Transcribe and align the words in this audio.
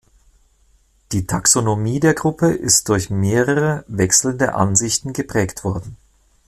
Die 1.11 1.27
Taxonomie 1.27 1.99
der 1.99 2.15
Gruppe 2.15 2.47
ist 2.49 2.89
durch 2.89 3.11
mehrere 3.11 3.83
wechselnde 3.87 4.55
Ansichten 4.55 5.13
geprägt 5.13 5.63
worden. 5.63 5.95